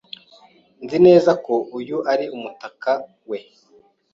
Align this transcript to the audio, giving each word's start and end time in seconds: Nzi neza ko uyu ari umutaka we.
Nzi 0.83 0.97
neza 1.07 1.31
ko 1.45 1.53
uyu 1.79 1.97
ari 2.11 2.25
umutaka 2.35 2.91
we. 3.29 3.39